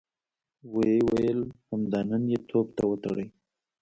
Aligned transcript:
ويې 0.73 0.97
ويل: 1.09 1.39
همدا 1.69 1.99
نن 2.09 2.23
يې 2.31 2.39
توپ 2.49 2.67
ته 2.77 2.83
وتړئ! 2.89 3.27